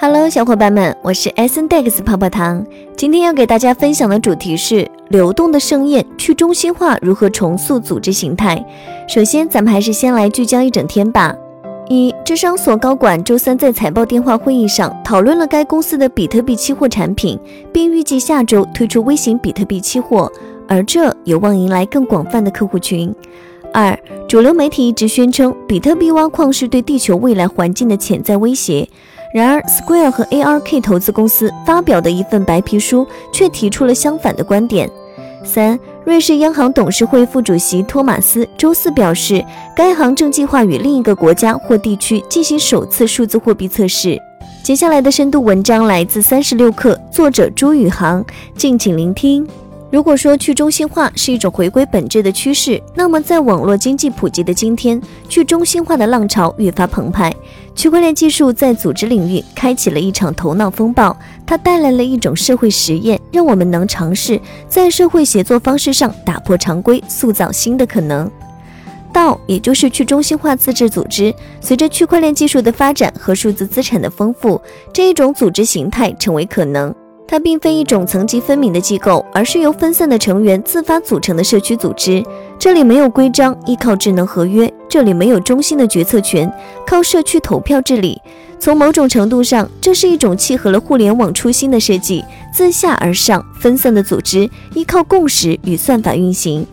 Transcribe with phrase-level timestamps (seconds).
[0.00, 2.66] Hello，小伙伴们，我是 S N Dex 泡泡糖。
[2.96, 8.62] 今天要给大家分享的主题是流动的盛宴，去中心化如何重塑组织形态。
[9.08, 11.34] 首先，咱们还是先来聚焦一整天吧。
[11.88, 17.38] 一，智商所高管周三在财报电话会议上讨论了该公司的比特币期货产品，
[17.72, 20.30] 并预计下周推出微型比特币期货，
[20.66, 23.14] 而这有望迎来更广泛的客户群。
[23.72, 23.96] 二，
[24.28, 28.88] 主流媒体一直宣称比特币挖矿是对地球未来环境的潜在威胁。
[29.34, 34.88] 然而，Square 和 ARK 投资公司发表的一份白皮书却提出了相反的观点。
[35.42, 44.16] 三，瑞士央行董事会副主席托马斯周四表示，该行正计划与另一个国家或地区进行首次数字货币测试。
[44.62, 48.24] 接下来的深度文章来自三十六氪，作者朱宇航，
[48.56, 49.44] 敬请聆听。
[49.94, 57.32] 如果说去中心化是一种回归本质的趋势，那么在网络经济普及的今天，去中心化的浪潮愈发澎湃。
[57.76, 68.28] 区块链技术在组织领域开启了一场头脑风暴，它带来了一种社会实验，让我们能尝试在社会协作方式上打破常规，塑造新的可能。
[69.12, 74.60] 道，也就是去中心化自治组织，随着区块链技术的发展和数字资产的丰富，
[74.92, 76.92] 这一种组织形态成为可能。
[77.26, 82.22] 它并非一种层级分明的机构，而是由分散的成员自发组成的社区组织。
[82.58, 86.52] 这里没有规章，依靠智能合约；这里没有中心的决策权，
[86.86, 88.20] 靠社区投票治理。
[88.60, 96.66] 从某种程度上，这是一种契合了互联网初心的设计：自下而上、分散的组织，依靠共识与算法运行。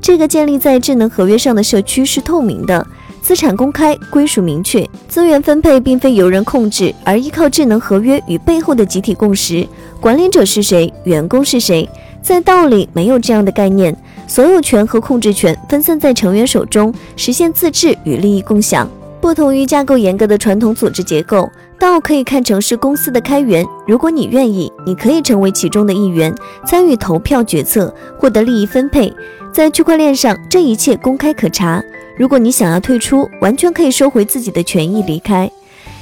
[0.00, 2.86] 这个建立在智能合约上的社区是透明的。
[3.20, 9.66] 资产公开，归属明确，资源分配并非由人控制，而依靠智能合约与背后的集体共识。
[10.00, 10.92] 管理者是谁？
[11.04, 11.88] 员工是谁？
[12.22, 13.94] 在道里没有这样的概念，
[14.26, 18.88] 所有权和控制权分散在成员手中，实现自治与利益共享。
[19.20, 21.48] 不同于架构严格的传统组织结构，
[21.80, 23.64] 倒可以看成是公司的开源。
[23.86, 26.34] 如果你愿意，你可以成为其中的一员，
[26.66, 29.12] 参与投票决策，获得利益分配。
[29.52, 31.82] 在区块链上，这一切公开可查。
[32.18, 35.48] 如果你想要退出，完全可以收回自己的权益离开。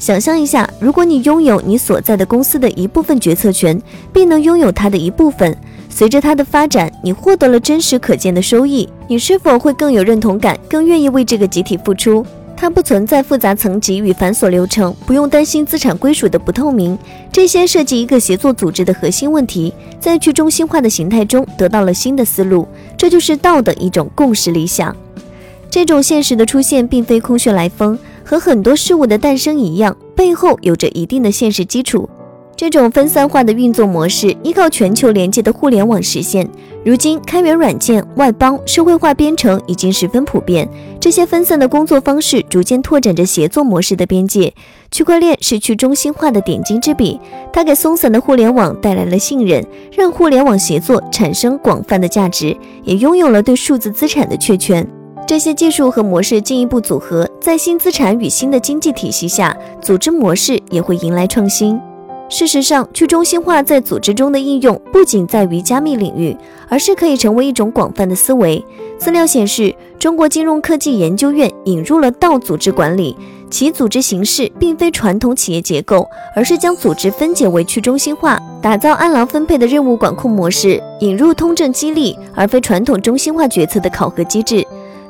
[0.00, 3.80] 想象一下，如果你拥有你所在的公司的一部分决策权，
[4.12, 5.56] 并能拥有它的一部分，
[5.88, 12.26] 随着它的发展，你获得了真实可见的收益，你是否会更有认同感，更愿意为这个集体付出？
[12.60, 16.98] 它不存在复杂层级与繁琐流程，不用担心资产归属的不透明，
[17.32, 24.94] 这些涉及一个协作组织的核心问题，在去中心化的形态中得到了新的思路，这就是道的一种共识理想。
[25.70, 32.10] 这种现实的出现并非空穴来风，和很多事物的诞生一样，背后有着一定的现实基础。
[32.60, 36.46] 这种分散化的运作模式依靠全球连接的互联网实现。
[36.84, 40.68] 如今，开源软件、外包、社会化编程已经十分普遍。
[41.00, 44.52] 这些分散的工作方式逐渐拓展着协作模式的边界。
[44.90, 47.18] 区块链是去中心化的点睛之笔，
[47.50, 49.66] 它给松散的互联网带来了信任，
[49.96, 52.54] 让互联网协作产生广泛的价值，
[52.84, 54.86] 也拥有了对数字资产的确权。
[55.26, 61.80] 这些技术和模式进一步组合，在新资产与新的经济体系下，组织模式也会迎来创新。
[62.30, 66.34] 事实上，去中心化在组织中的应用不仅在于加密领域，
[66.68, 68.64] 而是可以成为一种广泛的思维。
[68.98, 73.16] 资料显示，中国金融科技研究院引入了道组织管理，
[73.50, 84.64] 其组织形式并非传统企业结构，而是将组织分解为去中心化，打造按劳分配的任务管控模式，引入通证激励，而非传统中心化决策的考核机制。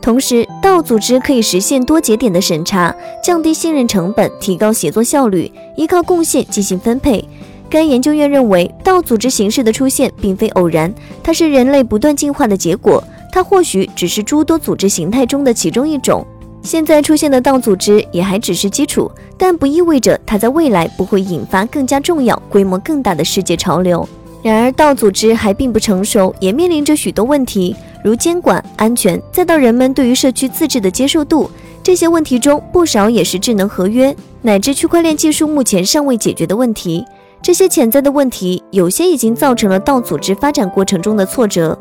[0.00, 7.24] 同时，道组织可以实现多节点的审查，降低信任成本，提高协作效率，依靠贡献进行分配。
[7.68, 13.02] 该研究院认为，道组织形式的出现并非偶然，它是人类不断进化的结果。
[13.32, 16.24] 它或许只是诸多组织形态中的其中一种。
[16.62, 24.08] 现在出现的道组织也还只是基础，但不意味着它在未来不会引发更加重要、规模更大的世界潮流。
[24.42, 27.74] 然而，道组织还并不成熟，也面临着许多问题。
[28.06, 31.50] 如监管、安全，再到人们对于社区自治的接受度，
[31.82, 37.04] 这些问题中不少也是智能合约乃至区块链技术目前尚未解决的问题。
[37.42, 41.76] 这些潜在的问题，有些已经造成了道组织发展过程中的挫折，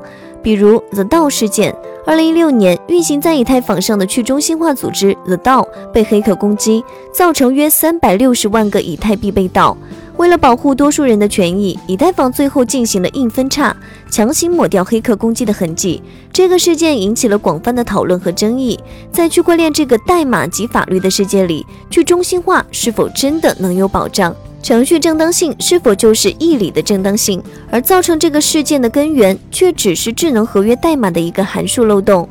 [0.46, 1.76] 比如 The DAO 事件。
[2.06, 9.76] 二零一六年，运行在以太坊上的去中心化组织 The DAO 被黑客攻击，造成约三百六十万个以太币被盗。
[10.18, 13.76] 为了保护多数人的权益，以太坊最后进行了硬分叉，
[14.12, 16.00] 强行抹掉黑客攻击的痕迹。
[16.32, 18.80] 这个事件引起了广泛的讨论和争议。
[19.12, 24.34] 在区块链这个代码及法律的世界里，去中心化是否真的能有保障？
[24.66, 27.40] 程序正当性是否就是义理的正当性？
[27.70, 32.28] 而造成这个事件的根源，却只是智能合约代码的一个函数漏洞。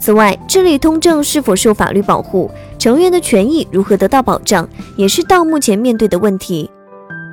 [0.00, 2.50] 此外，治理通证是否受法律保护？
[2.78, 4.66] 成员的权益如何得到保障？
[4.96, 6.70] 也是到目前面对的问题。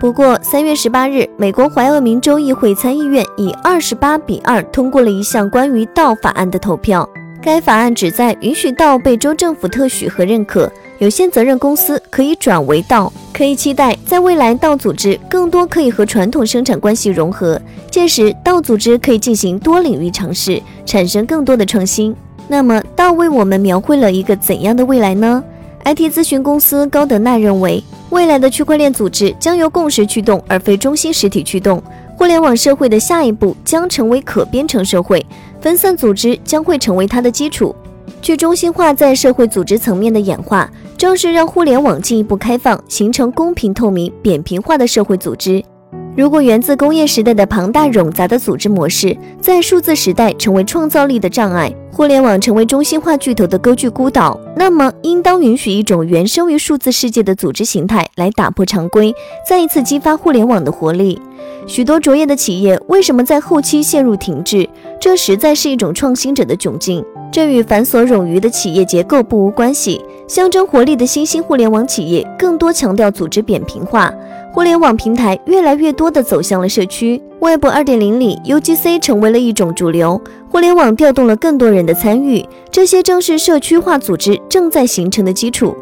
[0.01, 7.09] 不过，三月十八日，美国怀俄明州议会参议院以二十八比二通过了一项关于道法案的投票。
[7.41, 17.59] 该法案旨在允许道被州政府特许和认可，有限责任公司可以转为道，可以期待在未来道组织更多可以和传统生产关系融合，
[17.89, 22.15] 届时道组织可以进行多领域尝试，产生更多的创新。
[22.47, 25.43] 那么，道为我们描绘了一个怎样的未来呢
[25.83, 27.83] ？IT 咨询公司高德纳认为。
[28.11, 31.81] 未来的区块链组织将由共识驱动，而非中心实体驱动。
[32.17, 35.25] 互联网社会的下一步将成为可编程社会，
[35.59, 37.75] 分散组织将会成为它的基础。
[38.21, 45.63] 去中心化在社会组织层面的演化，正是让互联网进一步开放，形成公平、透明、扁平化的社会组织。
[46.13, 59.15] 如果源自工业时代的庞大冗杂的组织模式，在数字时代成为创造力的障碍，互联网成为中心化巨头的割据孤岛，那么应当允许一种原生于数字世界的组织形态来打破常规，
[59.47, 61.17] 再一次激发互联网的活力。
[61.65, 64.67] 许多卓越的企业为什么在后期陷入停滞？
[64.99, 67.03] 这实在是一种创新者的窘境。
[67.31, 70.01] 这与繁琐冗余的企业结构不无关系。
[70.31, 74.09] 象征活力的新兴互联网企业更多强调组织扁平化。
[74.53, 80.21] 互联网平台越来越多地走向了社区，Web 2.0里，UGC 成为了一种主流。
[80.49, 85.75] 互联网调动了更多人的参与，这些正是社区化组织正在形成的基础。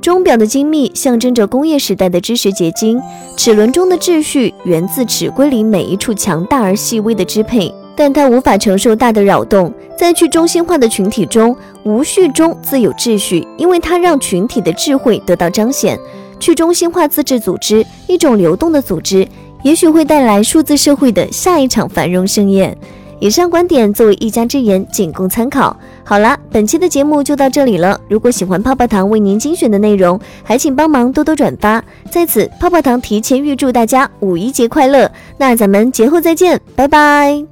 [0.00, 3.02] 钟表的精密象征着工业时代的知识结晶，
[3.36, 9.74] 齿轮中的秩序源自齿规里每一处强大而细微的支配，但它无法承受大的扰动。
[9.98, 15.98] 在去中心化的群体中，无序中自有秩序，因为它让群体的智慧得到彰显。
[16.38, 19.26] 去中心化自治组织，一种流动的组织，
[19.64, 22.78] 也许会带来数字社会的下一场繁荣盛宴。
[23.18, 25.76] 以上观点作为一家之言，仅供参考。
[26.04, 28.00] 好了，本期的节目就到这里了。
[28.08, 31.82] 如果喜欢泡泡糖为您精选的内容，还请帮忙多多转发。
[32.08, 35.10] 在此，泡泡糖提前预祝大家五一节快乐。
[35.36, 37.44] 那咱们节后再见，拜拜。